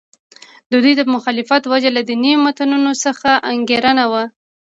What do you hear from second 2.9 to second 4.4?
څخه انګېرنه وه.